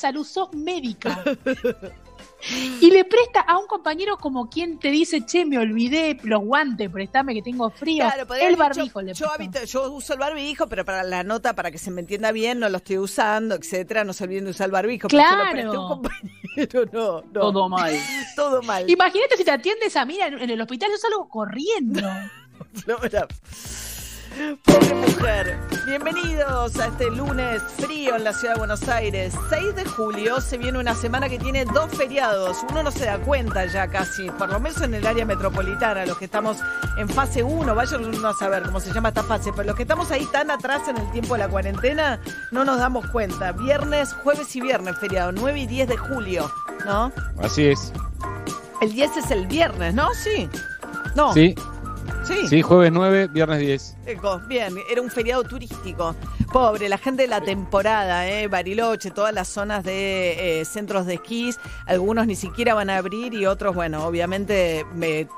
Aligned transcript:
salud, 0.00 0.24
sos 0.24 0.52
médica. 0.54 1.22
Y 2.80 2.90
le 2.90 3.04
presta 3.04 3.40
a 3.40 3.58
un 3.58 3.66
compañero 3.66 4.16
como 4.16 4.48
quien 4.48 4.78
te 4.78 4.90
dice, 4.90 5.26
che, 5.26 5.44
me 5.44 5.58
olvidé 5.58 6.18
los 6.22 6.40
guantes, 6.40 6.88
prestame 6.90 7.34
que 7.34 7.42
tengo 7.42 7.68
frío. 7.70 8.06
el 8.40 8.56
barbijo 8.56 9.02
le 9.02 9.12
yo, 9.12 9.26
yo 9.66 9.92
uso 9.92 10.14
el 10.14 10.18
barbijo, 10.18 10.66
pero 10.66 10.84
para 10.86 11.02
la 11.02 11.22
nota, 11.22 11.54
para 11.54 11.70
que 11.70 11.76
se 11.76 11.90
me 11.90 12.00
entienda 12.00 12.32
bien, 12.32 12.58
no 12.58 12.70
lo 12.70 12.78
estoy 12.78 12.96
usando, 12.96 13.54
etcétera. 13.54 14.04
No 14.04 14.14
se 14.14 14.24
olviden 14.24 14.44
de 14.44 14.52
usar 14.52 14.66
el 14.66 14.72
barbijo. 14.72 15.08
Claro. 15.08 16.00
Pero 16.54 16.86
no, 16.92 17.22
no. 17.22 17.40
Todo 17.40 17.68
mal. 17.68 17.94
Todo 18.36 18.62
mal. 18.62 18.88
Imagínate 18.88 19.36
si 19.36 19.44
te 19.44 19.50
atiendes 19.50 19.94
a 19.96 20.06
mí 20.06 20.18
en 20.18 20.48
el 20.48 20.60
hospital, 20.62 20.88
yo 20.90 20.96
salgo 20.96 21.28
corriendo. 21.28 22.00
Pobre 24.64 24.94
mujer. 24.94 25.58
Bienvenidos 25.86 26.78
a 26.78 26.86
este 26.86 27.10
lunes 27.10 27.60
frío 27.78 28.14
en 28.14 28.24
la 28.24 28.32
ciudad 28.32 28.54
de 28.54 28.58
Buenos 28.60 28.88
Aires. 28.88 29.34
6 29.48 29.74
de 29.74 29.84
julio 29.84 30.40
se 30.40 30.56
viene 30.56 30.78
una 30.78 30.94
semana 30.94 31.28
que 31.28 31.38
tiene 31.38 31.64
dos 31.64 31.90
feriados. 31.90 32.58
Uno 32.70 32.84
no 32.84 32.90
se 32.92 33.06
da 33.06 33.18
cuenta 33.18 33.66
ya 33.66 33.88
casi, 33.88 34.30
por 34.30 34.50
lo 34.50 34.60
menos 34.60 34.80
en 34.82 34.94
el 34.94 35.06
área 35.06 35.24
metropolitana, 35.24 36.06
los 36.06 36.16
que 36.16 36.26
estamos 36.26 36.58
en 36.96 37.08
fase 37.08 37.42
1, 37.42 37.74
vayan 37.74 38.04
uno 38.04 38.28
a 38.28 38.34
saber 38.34 38.62
cómo 38.62 38.78
se 38.78 38.92
llama 38.92 39.08
esta 39.08 39.24
fase, 39.24 39.50
pero 39.52 39.68
los 39.68 39.76
que 39.76 39.82
estamos 39.82 40.10
ahí 40.12 40.26
tan 40.26 40.50
atrás 40.50 40.82
en 40.88 40.96
el 40.96 41.10
tiempo 41.10 41.34
de 41.34 41.40
la 41.40 41.48
cuarentena, 41.48 42.20
no 42.52 42.64
nos 42.64 42.78
damos 42.78 43.06
cuenta. 43.08 43.52
Viernes, 43.52 44.12
jueves 44.12 44.54
y 44.54 44.60
viernes 44.60 44.96
feriado, 44.98 45.32
9 45.32 45.60
y 45.60 45.66
10 45.66 45.88
de 45.88 45.96
julio, 45.96 46.50
¿no? 46.84 47.12
Así 47.42 47.66
es. 47.66 47.92
El 48.80 48.92
10 48.92 49.16
es 49.16 49.30
el 49.30 49.46
viernes, 49.48 49.92
¿no? 49.92 50.08
Sí. 50.14 50.48
No. 51.16 51.34
Sí. 51.34 51.54
Sí. 52.48 52.62
jueves 52.62 52.92
9, 52.92 53.28
viernes 53.28 53.58
10. 53.58 53.96
Bien, 54.48 54.74
era 54.90 55.00
un 55.00 55.10
feriado 55.10 55.42
turístico. 55.44 56.14
Pobre, 56.52 56.88
la 56.88 56.98
gente 56.98 57.22
de 57.22 57.28
la 57.28 57.40
temporada, 57.40 58.28
¿eh? 58.28 58.48
Bariloche, 58.48 59.10
todas 59.10 59.32
las 59.32 59.48
zonas 59.48 59.84
de 59.84 60.60
eh, 60.60 60.64
centros 60.64 61.06
de 61.06 61.14
esquís, 61.14 61.58
algunos 61.86 62.26
ni 62.26 62.36
siquiera 62.36 62.74
van 62.74 62.90
a 62.90 62.96
abrir 62.96 63.34
y 63.34 63.46
otros, 63.46 63.74
bueno, 63.74 64.04
obviamente, 64.04 64.84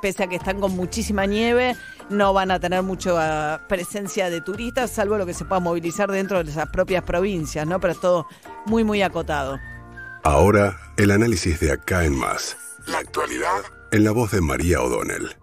pese 0.00 0.24
a 0.24 0.26
que 0.26 0.36
están 0.36 0.60
con 0.60 0.72
muchísima 0.72 1.26
nieve, 1.26 1.76
no 2.08 2.32
van 2.32 2.50
a 2.50 2.60
tener 2.60 2.82
mucha 2.82 3.66
presencia 3.68 4.30
de 4.30 4.40
turistas, 4.40 4.90
salvo 4.90 5.18
lo 5.18 5.26
que 5.26 5.34
se 5.34 5.44
pueda 5.44 5.60
movilizar 5.60 6.10
dentro 6.10 6.42
de 6.42 6.50
esas 6.50 6.68
propias 6.68 7.04
provincias, 7.04 7.66
¿no? 7.66 7.80
Pero 7.80 7.92
es 7.92 8.00
todo 8.00 8.26
muy, 8.66 8.84
muy 8.84 9.02
acotado. 9.02 9.58
Ahora, 10.24 10.78
el 10.96 11.10
análisis 11.10 11.60
de 11.60 11.72
acá 11.72 12.04
en 12.04 12.14
más. 12.14 12.56
La 12.86 12.98
actualidad 12.98 13.62
en 13.92 14.04
la 14.04 14.10
voz 14.10 14.30
de 14.30 14.40
María 14.40 14.80
O'Donnell. 14.80 15.36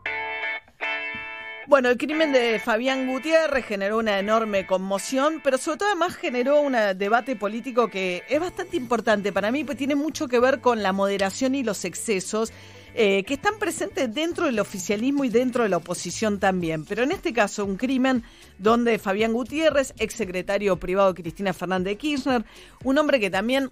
Bueno, 1.70 1.90
el 1.90 2.00
crimen 2.00 2.32
de 2.32 2.58
Fabián 2.58 3.06
Gutiérrez 3.06 3.64
generó 3.64 4.00
una 4.00 4.18
enorme 4.18 4.66
conmoción, 4.66 5.40
pero 5.44 5.60
sobre 5.60 5.78
todo 5.78 5.90
además 5.90 6.16
generó 6.16 6.62
un 6.62 6.76
debate 6.98 7.36
político 7.36 7.90
que 7.90 8.24
es 8.28 8.40
bastante 8.40 8.76
importante 8.76 9.32
para 9.32 9.52
mí, 9.52 9.64
pues 9.64 9.78
tiene 9.78 9.94
mucho 9.94 10.28
que 10.28 10.40
ver 10.40 10.62
con 10.62 10.82
la 10.82 10.94
moderación 10.94 11.54
y 11.54 11.62
los 11.62 11.86
excesos. 11.86 12.52
Eh, 12.96 13.24
que 13.24 13.36
están 13.36 13.60
presentes 13.60 14.12
dentro 14.12 14.48
del 14.48 14.60
oficialismo 14.60 15.24
y 15.24 15.30
dentro 15.30 15.62
de 15.62 15.70
la 15.70 15.78
oposición 15.78 16.40
también. 16.40 16.86
Pero 16.86 17.04
en 17.04 17.12
este 17.12 17.34
caso, 17.34 17.64
un 17.64 17.78
crimen 17.78 18.24
donde 18.58 18.98
Fabián 18.98 19.32
Gutiérrez, 19.32 19.94
exsecretario 20.00 20.76
privado 20.78 21.14
de 21.14 21.22
Cristina 21.22 21.54
Fernández 21.54 21.92
de 21.92 21.98
Kirchner, 21.98 22.46
un 22.84 22.98
hombre 22.98 23.20
que 23.20 23.30
también 23.30 23.72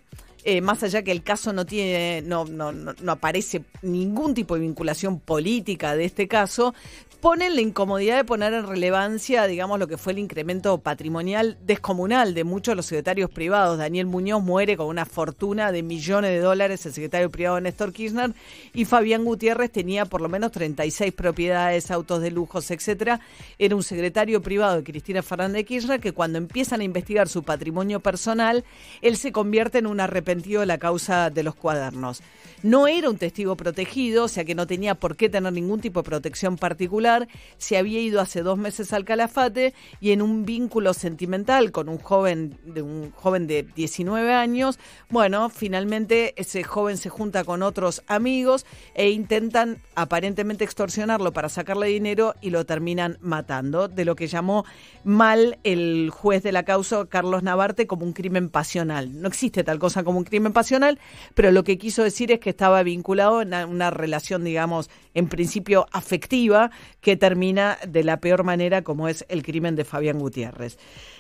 eh, 0.50 0.62
más 0.62 0.82
allá 0.82 1.04
que 1.04 1.12
el 1.12 1.24
caso 1.24 1.52
no 1.52 1.66
tiene, 1.66 2.22
no, 2.22 2.46
no, 2.46 2.72
no, 2.72 3.12
aparece 3.12 3.64
ningún 3.82 4.34
tipo 4.34 4.56
de 4.56 4.62
vinculación 4.62 5.20
política 5.20 5.94
de 5.94 6.06
este 6.06 6.30
caso, 6.30 6.74
ponen 7.20 7.56
la 7.56 7.62
incomodidad 7.62 8.18
de 8.18 8.24
poner 8.24 8.54
en 8.54 8.68
relevancia, 8.68 9.48
digamos, 9.48 9.80
lo 9.80 9.88
que 9.88 9.98
fue 9.98 10.14
el 10.14 10.20
incremento 10.20 10.78
patrimonial 10.78 11.58
descomunal 11.66 12.34
de 12.34 12.44
muchos 12.44 12.74
de 12.74 12.76
los 12.76 12.86
secretarios 12.86 13.32
privados. 13.32 13.80
Daniel 13.80 14.06
Muñoz 14.06 14.44
muere 14.44 14.78
con 14.78 14.88
una 14.88 15.06
fortuna 15.06 15.72
de 15.72 15.82
millones 15.82 16.32
de 16.32 16.40
dólares, 16.40 16.86
el 16.86 16.94
secretario 16.94 17.32
privado 17.32 17.60
Néstor 17.60 17.92
Kirchner, 17.92 18.34
y 18.74 18.86
Fabián 18.86 19.26
Gutiérrez 19.26 19.72
tenía 19.72 20.06
por 20.06 20.22
lo 20.22 20.30
menos 20.30 20.52
36 20.52 21.12
propiedades, 21.14 21.90
autos 21.90 22.22
de 22.22 22.30
lujos, 22.30 22.70
etcétera. 22.70 23.20
Era 23.58 23.76
un 23.76 23.84
secretario 23.84 24.42
privado 24.42 24.78
de 24.78 24.84
Cristina 24.84 25.24
Fernández 25.24 25.58
de 25.58 25.66
Kirchner 25.66 26.00
que 26.00 26.12
cuando 26.12 26.38
empiezan 26.38 26.82
a 26.82 26.84
investigar 26.84 27.28
su 27.28 27.42
patrimonio 27.42 28.00
personal, 28.00 28.64
él 29.02 29.18
se 29.18 29.32
convierte 29.32 29.80
en 29.80 29.88
un 29.88 30.00
arrepentido 30.00 30.60
de 30.60 30.68
la 30.68 30.78
causa 30.78 31.32
de 31.32 31.44
los 31.44 31.56
cuadernos. 31.56 32.22
No 32.64 32.88
era 32.88 33.10
un 33.10 33.18
testigo 33.18 33.56
protegido, 33.56 34.26
o 34.26 34.28
sea 34.28 34.44
que 34.44 34.56
no 34.56 34.66
tenía 34.66 34.96
por 34.96 35.16
qué 35.16 35.30
tener 35.30 35.54
ningún 35.54 35.80
tipo 35.80 36.02
de 36.02 36.10
protección 36.10 36.58
particular. 36.58 37.07
Se 37.58 37.78
había 37.78 38.00
ido 38.00 38.22
hace 38.22 38.42
dos 38.42 38.58
meses 38.58 38.94
al 38.94 39.06
Calafate 39.06 39.74
y 40.00 40.12
en 40.12 40.22
un 40.22 40.46
vínculo 40.46 40.94
sentimental 40.94 41.72
con 41.72 41.90
un 41.90 41.98
joven 41.98 42.58
de 42.66 42.82
un 42.82 43.12
joven 43.12 43.48
de 43.48 43.64
19 43.64 44.34
años, 44.34 44.80
bueno, 45.10 45.50
finalmente 45.50 46.34
ese 46.38 46.64
joven 46.64 46.98
se 46.98 47.10
junta 47.10 47.44
con 47.44 47.64
otros 47.64 48.04
amigos 48.08 48.66
e 48.94 49.10
intentan 49.10 49.78
aparentemente 49.96 50.64
extorsionarlo 50.64 51.34
para 51.34 51.50
sacarle 51.50 51.88
dinero 51.88 52.36
y 52.42 52.50
lo 52.50 52.66
terminan 52.66 53.18
matando, 53.22 53.88
de 53.88 54.06
lo 54.06 54.16
que 54.16 54.28
llamó 54.28 54.66
mal 55.04 55.58
el 55.64 56.10
juez 56.12 56.44
de 56.44 56.52
la 56.52 56.64
causa, 56.64 57.06
Carlos 57.06 57.44
Navarte, 57.44 57.88
como 57.88 58.06
un 58.06 58.14
crimen 58.14 58.50
pasional. 58.50 59.22
No 59.22 59.28
existe 59.28 59.64
tal 59.64 59.80
cosa 59.80 60.04
como 60.04 60.20
un 60.20 60.24
crimen 60.26 60.54
pasional, 60.54 61.00
pero 61.34 61.52
lo 61.52 61.64
que 61.64 61.78
quiso 61.78 62.04
decir 62.04 62.32
es 62.32 62.40
que 62.40 62.50
estaba 62.50 62.84
vinculado 62.84 63.42
en 63.42 63.54
una 63.54 63.90
relación, 63.90 64.44
digamos, 64.44 64.90
en 65.14 65.28
principio 65.28 65.88
afectiva, 65.92 66.72
que 67.08 67.16
termina 67.16 67.78
de 67.88 68.04
la 68.04 68.20
peor 68.20 68.44
manera 68.44 68.82
como 68.82 69.08
es 69.08 69.26
el 69.30 69.42
crimen 69.42 69.78
de 69.78 69.86
Fabián 69.86 70.20
Gutiérrez. 70.20 70.78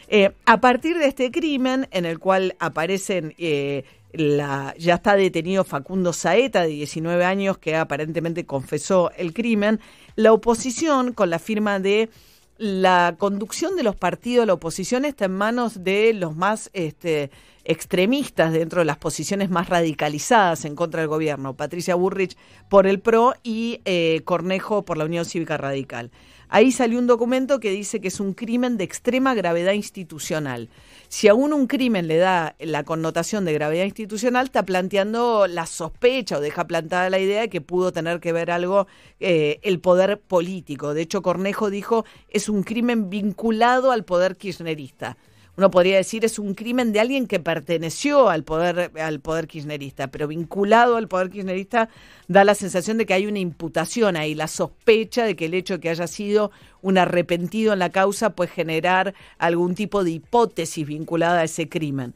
Eh, 0.09 0.33
a 0.45 0.59
partir 0.59 0.97
de 0.97 1.05
este 1.05 1.31
crimen, 1.31 1.87
en 1.91 2.05
el 2.05 2.19
cual 2.19 2.57
aparecen... 2.59 3.33
Eh, 3.37 3.85
la, 4.11 4.73
ya 4.77 4.95
está 4.95 5.15
detenido 5.15 5.63
Facundo 5.63 6.11
Saeta, 6.11 6.63
de 6.63 6.69
19 6.69 7.23
años, 7.23 7.57
que 7.57 7.77
aparentemente 7.77 8.45
confesó 8.45 9.11
el 9.15 9.33
crimen. 9.33 9.79
La 10.15 10.33
oposición, 10.33 11.13
con 11.13 11.29
la 11.29 11.39
firma 11.39 11.79
de 11.79 12.09
la 12.57 13.15
conducción 13.17 13.77
de 13.77 13.83
los 13.83 13.95
partidos 13.95 14.45
la 14.45 14.53
oposición, 14.53 15.05
está 15.05 15.25
en 15.25 15.35
manos 15.35 15.85
de 15.85 16.13
los 16.13 16.35
más 16.35 16.69
este, 16.73 17.31
extremistas 17.67 18.53
dentro 18.53 18.79
de 18.79 18.85
las 18.85 18.97
posiciones 18.97 19.50
más 19.50 19.67
radicalizadas 19.69 20.63
en 20.63 20.75
contra 20.75 21.01
del 21.01 21.09
gobierno, 21.09 21.55
Patricia 21.55 21.95
Burrich 21.95 22.38
por 22.69 22.88
el 22.88 23.01
PRO 23.01 23.33
y 23.44 23.81
eh, 23.83 24.22
Cornejo 24.23 24.85
por 24.85 24.97
la 24.97 25.05
Unión 25.05 25.25
Cívica 25.25 25.57
Radical. 25.57 26.09
Ahí 26.50 26.72
salió 26.72 26.97
un 26.97 27.07
documento 27.07 27.59
que 27.59 27.72
dice 27.72 28.00
que 28.00 28.07
es 28.07 28.22
un 28.22 28.33
crimen 28.33 28.77
de 28.77 28.85
extrema 28.85 29.35
gravedad 29.35 29.73
institucional. 29.73 30.69
Si 31.09 31.27
aún 31.27 31.51
un 31.51 31.67
crimen 31.67 32.07
le 32.07 32.16
da 32.17 32.56
la 32.59 32.85
connotación 32.85 33.44
de 33.44 33.51
gravedad 33.51 33.83
institucional, 33.83 34.45
está 34.45 34.63
planteando 34.63 35.45
la 35.47 35.66
sospecha 35.66 36.38
o 36.38 36.41
deja 36.41 36.66
plantada 36.66 37.09
la 37.09 37.19
idea 37.19 37.41
de 37.41 37.50
que 37.50 37.59
pudo 37.59 37.91
tener 37.91 38.22
que 38.22 38.31
ver 38.31 38.50
algo 38.50 38.88
eh, 39.19 39.59
el 39.61 39.81
poder 39.81 40.22
político. 40.22 40.94
De 40.94 41.01
hecho, 41.01 41.22
Cornejo 41.22 41.69
dijo 41.69 42.06
es 42.29 42.47
un 42.47 42.63
crimen 42.63 43.09
vinculado 43.09 43.91
al 43.91 44.06
poder 44.06 44.38
kirchnerista 44.38 45.17
uno 45.57 45.72
podría 45.72 45.97
decir 45.97 46.23
es 46.23 46.38
un 46.38 46.53
crimen 46.53 46.94
de 46.94 47.00
alguien 47.00 47.25
que 47.25 47.40
perteneció 47.40 48.29
al 48.29 48.44
poder, 48.44 48.91
al 49.01 49.19
poder 49.19 49.47
kirchnerista, 49.47 50.07
pero 50.07 50.28
vinculado 50.28 50.97
al 50.97 51.07
poder 51.07 51.31
kirchnerista 51.31 51.90
da 52.28 52.44
la 52.44 52.53
sensación 52.53 53.00
de 53.00 53.07
que 53.07 53.16
hay 53.16 53.25
una 53.25 53.40
imputación 53.40 54.18
ahí, 54.18 54.35
la 54.35 54.47
sospecha 54.47 55.25
de 55.25 55.35
que 55.35 55.45
el 55.45 55.56
hecho 55.56 55.75
de 55.75 55.79
que 55.79 55.90
haya 55.90 56.06
sido 56.06 56.51
un 56.81 57.00
arrepentido 57.00 57.73
en 57.73 57.79
la 57.79 57.90
causa 57.90 58.35
puede 58.35 58.51
generar 58.51 59.16
algún 59.40 59.73
tipo 59.73 60.03
de 60.03 60.12
hipótesis 60.12 60.85
vinculada 60.85 61.40
a 61.40 61.45
ese 61.45 61.68
crimen. 61.68 62.13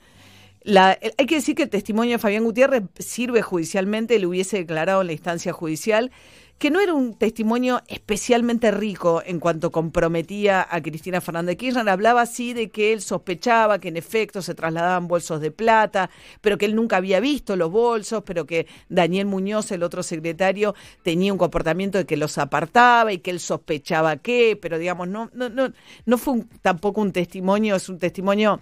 hay 0.64 1.26
que 1.26 1.36
decir 1.36 1.56
que 1.56 1.64
el 1.64 1.70
testimonio 1.70 2.14
de 2.14 2.20
Fabián 2.20 2.44
Gutiérrez 2.44 2.84
sirve 3.00 3.42
judicialmente, 3.42 4.20
le 4.20 4.28
hubiese 4.28 4.58
declarado 4.58 5.02
en 5.02 5.08
la 5.08 5.14
instancia 5.14 5.52
judicial, 5.52 6.12
que 6.62 6.70
no 6.70 6.80
era 6.80 6.94
un 6.94 7.16
testimonio 7.16 7.82
especialmente 7.88 8.70
rico 8.70 9.24
en 9.26 9.40
cuanto 9.40 9.72
comprometía 9.72 10.68
a 10.70 10.80
Cristina 10.80 11.20
Fernández 11.20 11.58
Kirchner. 11.58 11.90
Hablaba 11.90 12.22
así 12.22 12.54
de 12.54 12.70
que 12.70 12.94
él 12.94 13.02
sospechaba 13.02 13.80
que 13.80 13.88
en 13.88 13.98
efecto 13.98 14.44
se 14.44 14.54
trasladaban 14.54 15.08
bolsos 15.08 15.42
de 15.42 15.50
plata, 15.50 16.12
pero 16.40 16.60
que 16.60 16.68
él 16.68 16.76
nunca 16.76 16.98
había 16.98 17.20
visto 17.20 17.56
los 17.56 17.72
bolsos, 17.72 18.22
pero 18.28 18.46
que 18.46 18.68
Daniel 18.90 19.26
Muñoz, 19.26 19.72
el 19.72 19.82
otro 19.82 20.04
secretario, 20.04 20.76
tenía 21.02 21.34
un 21.34 21.40
comportamiento 21.40 21.98
de 21.98 22.06
que 22.06 22.16
los 22.16 22.38
apartaba 22.38 23.12
y 23.12 23.18
que 23.18 23.32
él 23.32 23.40
sospechaba 23.40 24.18
que, 24.18 24.56
pero 24.62 24.78
digamos, 24.78 25.08
no, 25.08 25.32
no, 25.34 25.50
no, 25.50 25.74
no 26.06 26.18
fue 26.20 26.46
tampoco 26.62 27.02
un 27.02 27.12
testimonio, 27.12 27.76
es 27.76 27.90
un 27.90 27.98
testimonio 27.98 28.62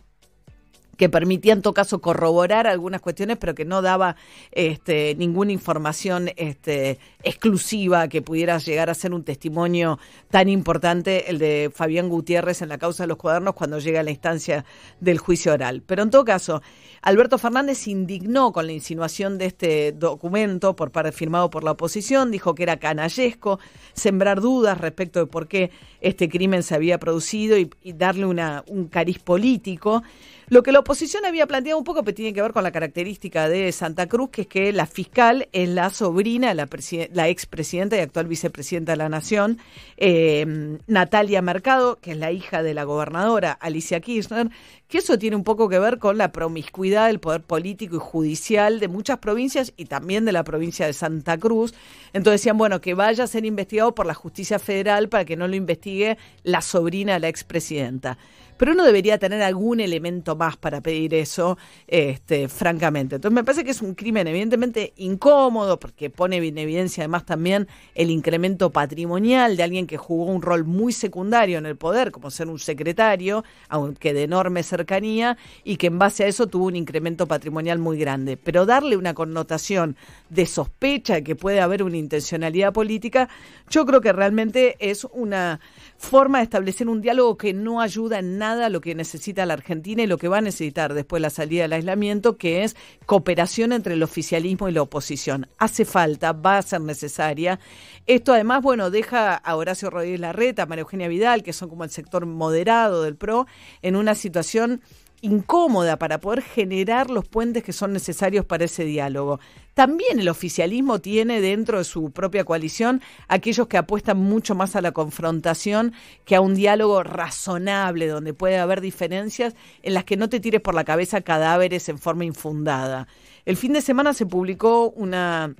que 1.00 1.08
permitía 1.08 1.54
en 1.54 1.62
todo 1.62 1.74
caso 1.74 2.02
corroborar 2.02 2.68
algunas 2.68 3.00
cuestiones, 3.00 3.38
pero 3.38 3.56
que 3.56 3.64
no 3.64 3.82
daba 3.82 4.18
este, 4.52 5.16
ninguna 5.16 5.54
información 5.54 6.30
este, 6.36 7.00
exclusiva 7.24 8.10
que 8.10 8.22
pudiera 8.22 8.58
llegar 8.58 8.90
a 8.90 8.94
ser 8.94 9.14
un 9.14 9.24
testimonio 9.24 9.98
tan 10.30 10.50
importante, 10.50 11.32
el 11.32 11.40
de 11.40 11.72
Fabián 11.74 12.10
Gutiérrez 12.10 12.62
en 12.62 12.68
la 12.68 12.78
causa 12.78 13.04
de 13.04 13.08
los 13.08 13.16
cuadernos 13.16 13.56
cuando 13.56 13.80
llega 13.80 14.02
a 14.02 14.04
la 14.04 14.12
instancia 14.12 14.66
del 15.00 15.20
juicio 15.20 15.54
oral. 15.54 15.84
Pero 15.86 16.04
en 16.04 16.10
todo 16.10 16.26
caso, 16.26 16.62
Alberto 17.02 17.38
Fernández 17.38 17.88
indignó 17.88 18.52
con 18.52 18.68
la 18.68 18.74
insinuación 18.74 19.38
de 19.38 19.46
este 19.46 19.94
documento 19.94 20.76
por 20.76 20.92
parte 20.92 21.14
firmado 21.14 21.50
por 21.50 21.64
la 21.64 21.72
oposición, 21.72 22.30
dijo 22.30 22.56
que 22.56 22.64
era 22.64 22.76
canallesco, 22.76 23.62
sembrar 23.94 24.42
dudas 24.42 24.78
respecto 24.78 25.22
de 25.22 25.28
por 25.28 25.48
qué 25.48 25.72
este 26.02 26.28
crimen 26.28 26.62
se 26.62 26.76
había 26.76 27.00
producido 27.00 27.58
y, 27.58 27.70
darle 27.94 28.26
una, 28.26 28.66
un 28.68 28.88
cariz 28.88 29.20
político. 29.20 30.04
Lo 30.50 30.64
que 30.64 30.72
la 30.72 30.80
oposición 30.80 31.26
había 31.26 31.46
planteado 31.46 31.78
un 31.78 31.84
poco, 31.84 32.04
pero 32.04 32.16
tiene 32.16 32.34
que 32.34 32.42
ver 32.42 32.54
con 32.54 32.64
la 32.64 32.72
característica 32.72 33.48
de 33.48 33.72
Santa 33.72 34.08
Cruz, 34.08 34.32
que 34.32 34.42
es 34.42 34.48
que 34.48 34.74
la 34.74 34.88
fiscal 34.88 35.48
es 35.52 35.70
la 35.70 35.92
sobrina 35.92 36.56
la, 36.56 36.68
la 37.14 37.28
expresidenta 37.28 37.98
y 37.98 38.00
actual 38.00 38.26
vicepresidenta 38.26 38.94
de 38.94 38.98
la 38.98 39.10
Nación, 39.10 39.60
eh, 39.98 40.80
Natalia 40.88 41.44
Mercado, 41.44 42.00
que 42.02 42.14
es 42.14 42.18
la 42.18 42.32
hija 42.32 42.64
de 42.64 42.74
la 42.74 42.84
gobernadora 42.84 43.52
Alicia 43.52 44.00
Kirchner, 44.00 44.50
que 44.88 44.98
eso 44.98 45.20
tiene 45.20 45.36
un 45.36 45.44
poco 45.44 45.70
que 45.70 45.78
ver 45.78 46.00
con 46.00 46.18
la 46.18 46.32
promiscuidad 46.32 47.06
del 47.06 47.20
poder 47.20 47.42
político 47.42 47.98
y 47.98 48.00
judicial 48.00 48.80
de 48.80 48.88
muchas 48.88 49.20
provincias 49.20 49.72
y 49.78 49.86
también 49.86 50.26
de 50.26 50.32
la 50.32 50.44
provincia 50.44 50.88
de 50.88 50.94
Santa 50.94 51.38
Cruz. 51.38 51.76
Entonces 52.12 52.42
decían, 52.42 52.58
bueno, 52.58 52.82
que 52.82 52.96
vaya 52.96 53.26
a 53.26 53.28
ser 53.28 53.46
investigado 53.46 53.94
por 53.94 54.08
la 54.08 54.16
justicia 54.16 54.58
federal 54.58 55.10
para 55.10 55.26
que 55.26 55.36
no 55.36 55.48
lo 55.48 55.56
investigue 55.56 56.18
la 56.42 56.62
sobrina 56.62 57.14
de 57.14 57.20
la 57.20 57.28
expresidenta 57.28 58.18
pero 58.60 58.74
uno 58.74 58.84
debería 58.84 59.18
tener 59.18 59.42
algún 59.42 59.80
elemento 59.80 60.36
más 60.36 60.58
para 60.58 60.82
pedir 60.82 61.14
eso, 61.14 61.58
este, 61.88 62.50
francamente. 62.50 63.16
Entonces 63.16 63.34
me 63.34 63.46
parece 63.46 63.64
que 63.64 63.72
es 63.72 63.82
un 63.82 63.96
crimen 63.96 64.28
evidentemente 64.28 64.92
incómodo, 64.98 65.80
porque 65.80 66.10
pone 66.10 66.36
en 66.46 66.58
evidencia 66.58 67.04
además 67.04 67.26
también 67.26 67.70
el 67.96 68.12
incremento 68.12 68.70
patrimonial 68.70 69.56
de 69.56 69.64
alguien 69.64 69.88
que 69.88 69.96
jugó 69.96 70.26
un 70.26 70.42
rol 70.42 70.66
muy 70.66 70.92
secundario 70.92 71.58
en 71.58 71.66
el 71.66 71.78
poder, 71.78 72.12
como 72.12 72.30
ser 72.32 72.50
un 72.50 72.60
secretario, 72.60 73.46
aunque 73.70 74.14
de 74.14 74.24
enorme 74.24 74.62
cercanía, 74.64 75.38
y 75.64 75.78
que 75.78 75.88
en 75.88 75.98
base 75.98 76.26
a 76.26 76.28
eso 76.28 76.48
tuvo 76.48 76.66
un 76.66 76.76
incremento 76.76 77.28
patrimonial 77.28 77.80
muy 77.80 77.98
grande. 77.98 78.36
Pero 78.36 78.66
darle 78.66 78.98
una 78.98 79.14
connotación 79.14 79.96
de 80.30 80.46
sospecha 80.46 81.14
de 81.14 81.24
que 81.24 81.38
puede 81.38 81.62
haber 81.62 81.82
una 81.82 81.96
intencionalidad 81.96 82.74
política, 82.74 83.30
yo 83.70 83.86
creo 83.86 84.02
que 84.02 84.12
realmente 84.12 84.76
es 84.82 85.08
una 85.14 85.62
forma 85.98 86.40
de 86.40 86.44
establecer 86.44 86.90
un 86.90 87.02
diálogo 87.02 87.38
que 87.38 87.54
no 87.54 87.80
ayuda 87.80 88.20
en 88.20 88.38
nada 88.38 88.49
a 88.58 88.70
lo 88.70 88.82
que 88.82 88.96
necesita 88.96 89.46
la 89.46 89.54
Argentina 89.54 90.02
y 90.02 90.08
lo 90.08 90.18
que 90.18 90.28
va 90.28 90.40
a 90.40 90.42
necesitar 90.42 90.94
después 90.94 91.20
de 91.20 91.24
la 91.24 91.30
salida 91.30 91.64
del 91.64 91.74
aislamiento, 91.74 92.38
que 92.38 92.64
es 92.64 92.76
cooperación 93.06 93.74
entre 93.74 93.94
el 93.94 94.04
oficialismo 94.04 94.68
y 94.68 94.72
la 94.72 94.82
oposición. 94.82 95.48
Hace 95.58 95.86
falta, 95.86 96.32
va 96.32 96.58
a 96.58 96.62
ser 96.62 96.82
necesaria. 96.82 97.60
Esto 98.06 98.34
además, 98.34 98.62
bueno, 98.62 98.90
deja 98.90 99.36
a 99.36 99.56
Horacio 99.56 99.90
Rodríguez 99.90 100.20
Larreta, 100.20 100.64
a 100.64 100.66
María 100.66 100.82
Eugenia 100.82 101.08
Vidal, 101.08 101.44
que 101.44 101.54
son 101.54 101.70
como 101.70 101.84
el 101.84 101.90
sector 101.90 102.26
moderado 102.26 103.04
del 103.04 103.16
PRO, 103.16 103.46
en 103.82 103.96
una 103.96 104.16
situación 104.16 104.82
incómoda 105.22 105.98
para 105.98 106.20
poder 106.20 106.42
generar 106.42 107.10
los 107.10 107.28
puentes 107.28 107.64
que 107.64 107.74
son 107.74 107.94
necesarios 107.94 108.46
para 108.46 108.66
ese 108.66 108.86
diálogo. 108.86 109.40
También 109.74 110.20
el 110.20 110.30
oficialismo 110.30 111.00
tiene 111.00 111.42
dentro 111.42 111.78
de 111.78 111.84
su 111.84 112.12
propia 112.12 112.44
coalición 112.44 113.02
aquellos 113.28 113.68
que 113.68 113.78
apuestan 113.78 114.18
mucho 114.18 114.56
más 114.56 114.76
a 114.76 114.82
la 114.82 114.92
confrontación 114.92 115.94
que 116.26 116.36
a 116.36 116.42
un 116.42 116.56
diálogo 116.56 117.04
razonable, 117.04 118.08
donde 118.08 118.34
puede 118.34 118.58
haber 118.58 118.82
diferencias 118.82 119.56
en 119.84 119.94
las 119.94 120.04
que 120.04 120.18
no 120.18 120.30
te 120.30 120.40
tires 120.40 120.62
por 120.62 120.76
la 120.76 120.84
cabeza 120.84 121.22
cadáveres 121.22 121.88
en 121.90 121.98
forma 121.98 122.26
infundada. 122.26 123.08
El 123.46 123.56
fin 123.58 123.74
de 123.74 123.82
semana 123.82 124.14
se 124.14 124.26
publicó 124.26 124.90
una 124.90 125.56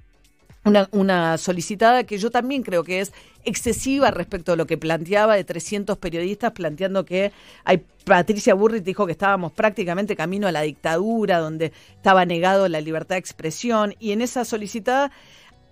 una, 0.66 0.90
una, 0.92 1.38
solicitada 1.38 2.04
que 2.04 2.18
yo 2.18 2.32
también 2.32 2.64
creo 2.64 2.84
que 2.84 3.00
es 3.00 3.14
excesiva 3.46 4.12
respecto 4.12 4.54
a 4.54 4.56
lo 4.56 4.68
que 4.68 4.78
planteaba 4.78 5.36
de 5.36 5.44
300 5.44 5.98
periodistas 5.98 6.52
planteando 6.52 7.06
que 7.06 7.32
hay 7.64 7.84
Patricia 8.06 8.56
Burrit 8.56 8.84
dijo 8.84 9.06
que 9.06 9.12
estábamos 9.12 9.52
prácticamente 9.52 10.16
camino 10.16 10.48
a 10.48 10.52
la 10.52 10.62
dictadura, 10.62 11.38
donde 11.40 11.72
estaba 11.96 12.26
negado 12.26 12.68
la 12.68 12.82
libertad 12.82 13.16
de 13.16 13.20
expresión 13.20 13.96
y 14.00 14.12
en 14.12 14.22
esa 14.22 14.46
solicitada 14.46 15.12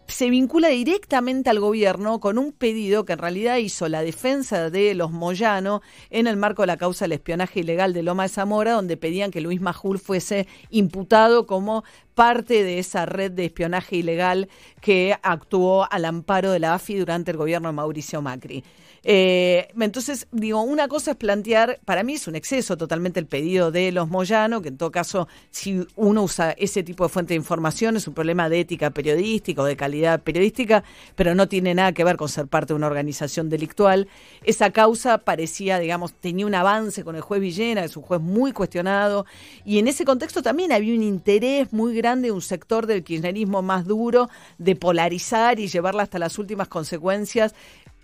se 0.07 0.29
vincula 0.29 0.69
directamente 0.69 1.49
al 1.49 1.59
gobierno 1.59 2.19
con 2.19 2.37
un 2.37 2.51
pedido 2.51 3.05
que 3.05 3.13
en 3.13 3.19
realidad 3.19 3.57
hizo 3.57 3.87
la 3.89 4.01
defensa 4.01 4.69
de 4.69 4.93
los 4.93 5.11
Moyano 5.11 5.81
en 6.09 6.27
el 6.27 6.37
marco 6.37 6.63
de 6.63 6.67
la 6.67 6.77
causa 6.77 7.05
del 7.05 7.13
espionaje 7.13 7.59
ilegal 7.59 7.93
de 7.93 8.03
Loma 8.03 8.23
de 8.23 8.29
Zamora, 8.29 8.73
donde 8.73 8.97
pedían 8.97 9.31
que 9.31 9.41
Luis 9.41 9.61
Majul 9.61 9.99
fuese 9.99 10.47
imputado 10.69 11.45
como 11.45 11.83
parte 12.15 12.63
de 12.63 12.79
esa 12.79 13.05
red 13.05 13.31
de 13.31 13.45
espionaje 13.45 13.97
ilegal 13.97 14.49
que 14.81 15.15
actuó 15.21 15.87
al 15.91 16.05
amparo 16.05 16.51
de 16.51 16.59
la 16.59 16.73
AFI 16.73 16.95
durante 16.95 17.31
el 17.31 17.37
gobierno 17.37 17.69
de 17.69 17.73
Mauricio 17.73 18.21
Macri. 18.21 18.63
Eh, 19.03 19.69
entonces, 19.79 20.27
digo, 20.31 20.61
una 20.61 20.87
cosa 20.87 21.11
es 21.11 21.17
plantear, 21.17 21.79
para 21.85 22.03
mí 22.03 22.15
es 22.15 22.27
un 22.27 22.35
exceso 22.35 22.75
totalmente 22.75 23.19
el 23.19 23.27
pedido 23.27 23.71
de 23.71 23.91
los 23.91 24.09
Moyano, 24.09 24.61
que 24.61 24.69
en 24.69 24.77
todo 24.77 24.91
caso, 24.91 25.27
si 25.49 25.85
uno 25.95 26.23
usa 26.23 26.51
ese 26.51 26.83
tipo 26.83 27.05
de 27.05 27.09
fuente 27.09 27.33
de 27.33 27.37
información, 27.37 27.95
es 27.95 28.07
un 28.07 28.13
problema 28.13 28.49
de 28.49 28.61
ética 28.61 28.89
periodística 28.89 29.61
o 29.61 29.65
de 29.65 29.77
calidad 29.77 29.96
periodística, 30.23 30.83
pero 31.15 31.35
no 31.35 31.47
tiene 31.47 31.73
nada 31.73 31.91
que 31.91 32.03
ver 32.03 32.17
con 32.17 32.29
ser 32.29 32.47
parte 32.47 32.73
de 32.73 32.75
una 32.75 32.87
organización 32.87 33.49
delictual. 33.49 34.07
Esa 34.43 34.71
causa 34.71 35.19
parecía, 35.19 35.79
digamos, 35.79 36.13
tenía 36.13 36.45
un 36.45 36.55
avance 36.55 37.03
con 37.03 37.15
el 37.15 37.21
juez 37.21 37.41
Villena, 37.41 37.83
es 37.83 37.97
un 37.97 38.03
juez 38.03 38.21
muy 38.21 38.51
cuestionado, 38.51 39.25
y 39.65 39.79
en 39.79 39.87
ese 39.87 40.05
contexto 40.05 40.41
también 40.41 40.71
había 40.71 40.93
un 40.93 41.03
interés 41.03 41.71
muy 41.73 41.95
grande 41.95 42.27
de 42.27 42.31
un 42.31 42.41
sector 42.41 42.87
del 42.87 43.03
kirchnerismo 43.03 43.61
más 43.61 43.85
duro 43.85 44.29
de 44.57 44.75
polarizar 44.75 45.59
y 45.59 45.67
llevarla 45.67 46.03
hasta 46.03 46.19
las 46.19 46.37
últimas 46.39 46.67
consecuencias 46.67 47.53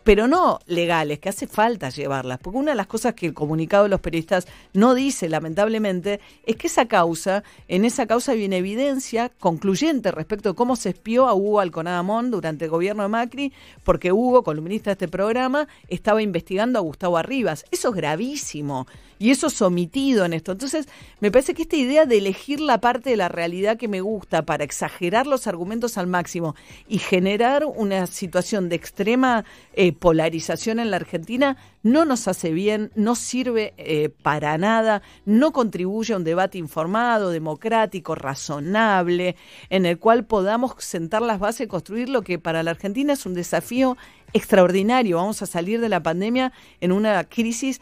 pero 0.04 0.28
no 0.28 0.60
legales, 0.66 1.20
que 1.20 1.30
hace 1.30 1.48
falta 1.48 1.90
llevarlas, 1.90 2.40
porque 2.40 2.60
una 2.60 2.72
de 2.72 2.78
las 2.78 2.88
cosas 2.88 3.14
que 3.14 3.28
el 3.28 3.34
comunicado 3.34 3.84
de 3.84 3.90
los 3.90 4.02
periodistas 4.02 4.48
no 4.74 4.94
dice, 4.94 5.30
lamentablemente, 5.30 6.20
es 6.46 6.56
que 6.56 6.68
esa 6.68 6.88
causa, 6.88 7.44
en 7.68 7.86
esa 7.86 8.06
causa 8.06 8.34
viene 8.34 8.58
evidencia 8.58 9.30
concluyente 9.40 10.12
respecto 10.12 10.50
de 10.50 10.56
cómo 10.56 10.76
se 10.76 10.90
espió 10.90 11.28
a 11.28 11.34
Hugo 11.34 11.60
Alconadamón 11.60 12.32
durante 12.32 12.66
el 12.66 12.72
gobierno 12.72 13.04
de 13.04 13.10
Macri, 13.10 13.54
porque 13.84 14.12
Hugo, 14.12 14.44
columnista 14.44 14.90
de 14.90 14.94
este 14.94 15.08
programa, 15.08 15.68
estaba 15.88 16.22
investigando 16.22 16.80
a 16.80 16.82
Gustavo 16.82 17.18
Arribas. 17.18 17.66
Eso 17.72 17.90
es 17.90 17.96
gravísimo 17.96 18.88
y 19.20 19.32
eso 19.32 19.48
es 19.48 19.62
omitido 19.62 20.26
en 20.26 20.34
esto. 20.34 20.52
Entonces, 20.52 20.88
me 21.22 21.32
parece 21.32 21.54
que 21.54 21.62
esta 21.62 21.78
idea 21.78 22.06
de 22.06 22.18
elegir 22.18 22.60
la 22.60 22.82
parte 22.82 23.12
de 23.12 23.16
la 23.16 23.30
realidad 23.30 23.78
que 23.78 23.88
me 23.88 24.02
gusta 24.02 24.46
para 24.46 24.66
exagerar 24.66 25.28
los 25.28 25.48
argumentos 25.48 25.98
al 25.98 26.08
máximo 26.08 26.56
y 26.90 26.98
generar 26.98 27.64
una 27.66 28.06
situación 28.08 28.68
de 28.68 28.76
extrema 28.76 29.46
eh, 29.74 29.93
polarización 29.94 30.80
en 30.80 30.92
la 30.92 30.98
Argentina 30.98 31.58
no 31.82 32.06
nos 32.06 32.28
hace 32.28 32.52
bien, 32.52 32.92
no 32.96 33.16
sirve 33.16 33.74
eh, 33.78 34.10
para 34.10 34.58
nada, 34.58 35.02
no 35.26 35.52
contribuye 35.52 36.14
a 36.14 36.18
un 36.18 36.24
debate 36.24 36.58
informado, 36.58 37.30
democrático, 37.30 38.16
razonable, 38.16 39.36
en 39.70 39.86
el 39.86 40.00
cual 40.00 40.26
podamos 40.26 40.76
sentar 40.80 41.22
las 41.22 41.40
bases 41.40 41.66
y 41.66 41.68
construir 41.68 42.10
lo 42.10 42.22
que 42.22 42.40
para 42.40 42.64
la 42.64 42.72
Argentina 42.72 43.14
es 43.14 43.26
un 43.26 43.34
desafío 43.34 43.98
extraordinario. 44.34 45.18
Vamos 45.18 45.42
a 45.42 45.46
salir 45.46 45.80
de 45.80 45.90
la 45.90 46.04
pandemia 46.04 46.54
en 46.82 46.92
una 46.92 47.24
crisis 47.24 47.82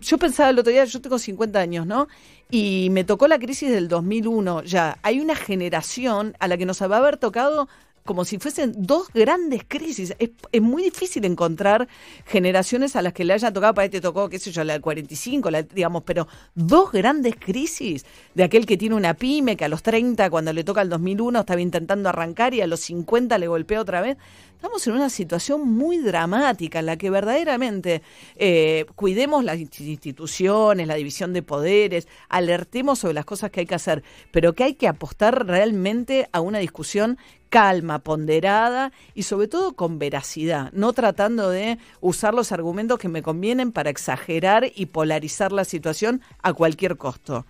yo 0.00 0.18
pensaba 0.18 0.50
el 0.50 0.58
otro 0.58 0.72
día, 0.72 0.84
yo 0.84 1.00
tengo 1.00 1.18
50 1.18 1.58
años, 1.58 1.86
¿no? 1.86 2.08
Y 2.50 2.88
me 2.90 3.04
tocó 3.04 3.26
la 3.28 3.38
crisis 3.38 3.70
del 3.70 3.88
2001 3.88 4.64
ya. 4.64 4.98
Hay 5.02 5.20
una 5.20 5.34
generación 5.34 6.36
a 6.38 6.48
la 6.48 6.58
que 6.58 6.66
nos 6.66 6.82
va 6.82 6.96
a 6.96 6.98
haber 6.98 7.16
tocado 7.16 7.68
como 8.04 8.24
si 8.24 8.38
fuesen 8.38 8.72
dos 8.76 9.08
grandes 9.12 9.62
crisis. 9.66 10.14
Es, 10.18 10.62
muy 10.62 10.82
difícil 10.84 11.24
encontrar 11.24 11.88
generaciones 12.26 12.96
a 12.96 13.02
las 13.02 13.12
que 13.12 13.24
le 13.24 13.32
haya 13.34 13.52
tocado, 13.52 13.74
para 13.74 13.84
ahí 13.84 13.90
te 13.90 14.00
tocó, 14.00 14.28
qué 14.28 14.38
sé 14.38 14.50
yo, 14.50 14.64
la 14.64 14.74
del 14.74 14.82
45, 14.82 15.50
la, 15.50 15.62
digamos, 15.62 16.02
pero 16.04 16.26
dos 16.54 16.92
grandes 16.92 17.36
crisis 17.36 18.04
de 18.34 18.44
aquel 18.44 18.66
que 18.66 18.76
tiene 18.76 18.94
una 18.94 19.14
pyme, 19.14 19.56
que 19.56 19.64
a 19.64 19.68
los 19.68 19.82
30, 19.82 20.30
cuando 20.30 20.52
le 20.52 20.64
toca 20.64 20.82
el 20.82 20.88
2001, 20.88 21.40
estaba 21.40 21.60
intentando 21.60 22.08
arrancar 22.08 22.54
y 22.54 22.60
a 22.60 22.66
los 22.66 22.80
50 22.80 23.38
le 23.38 23.48
golpea 23.48 23.80
otra 23.80 24.00
vez. 24.00 24.16
Estamos 24.62 24.86
en 24.86 24.92
una 24.92 25.10
situación 25.10 25.68
muy 25.68 25.98
dramática 25.98 26.78
en 26.78 26.86
la 26.86 26.96
que 26.96 27.10
verdaderamente 27.10 28.00
eh, 28.36 28.86
cuidemos 28.94 29.42
las 29.42 29.58
instituciones, 29.58 30.86
la 30.86 30.94
división 30.94 31.32
de 31.32 31.42
poderes, 31.42 32.06
alertemos 32.28 33.00
sobre 33.00 33.14
las 33.14 33.24
cosas 33.24 33.50
que 33.50 33.58
hay 33.58 33.66
que 33.66 33.74
hacer, 33.74 34.04
pero 34.30 34.52
que 34.52 34.62
hay 34.62 34.74
que 34.74 34.86
apostar 34.86 35.48
realmente 35.48 36.28
a 36.30 36.40
una 36.40 36.58
discusión 36.58 37.18
calma, 37.52 37.98
ponderada 37.98 38.92
y 39.14 39.24
sobre 39.24 39.46
todo 39.46 39.74
con 39.74 39.98
veracidad, 39.98 40.72
no 40.72 40.94
tratando 40.94 41.50
de 41.50 41.76
usar 42.00 42.32
los 42.32 42.50
argumentos 42.50 42.98
que 42.98 43.10
me 43.10 43.22
convienen 43.22 43.72
para 43.72 43.90
exagerar 43.90 44.72
y 44.74 44.86
polarizar 44.86 45.52
la 45.52 45.66
situación 45.66 46.22
a 46.42 46.54
cualquier 46.54 46.96
costo. 46.96 47.44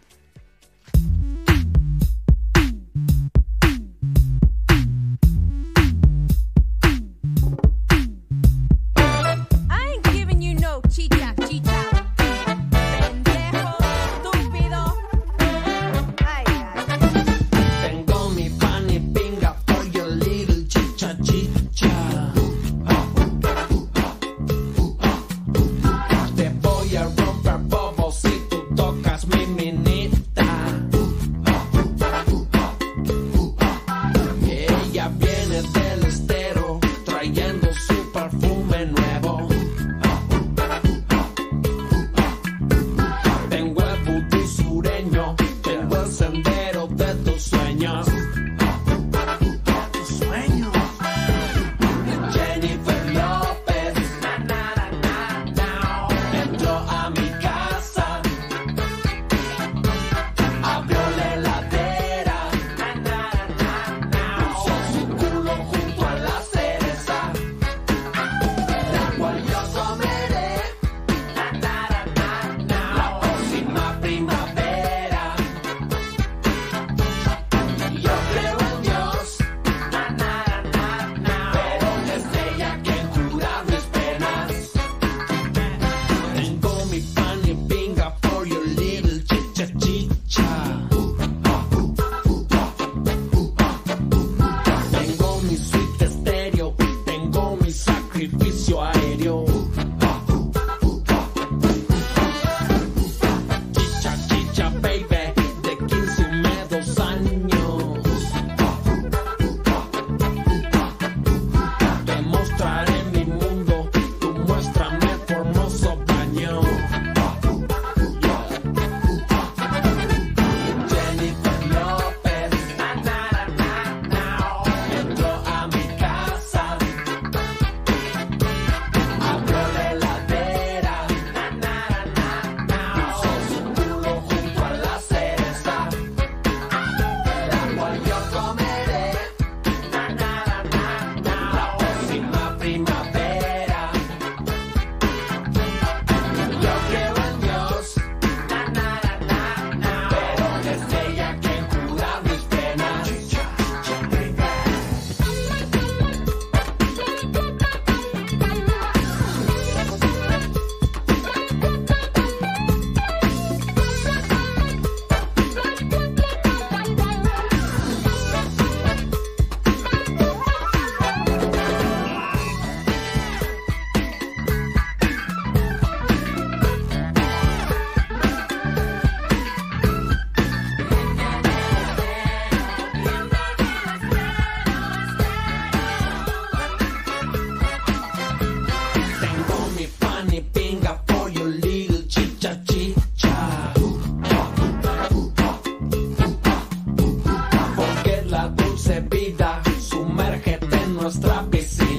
nuestra 201.03 201.43
PC. 201.51 201.92